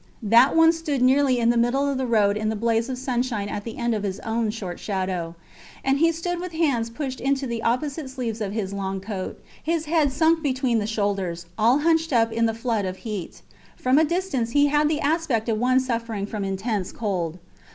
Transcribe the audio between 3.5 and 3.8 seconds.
the